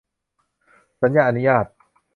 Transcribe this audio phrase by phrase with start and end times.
[1.01, 1.65] สัญญาอนุญาต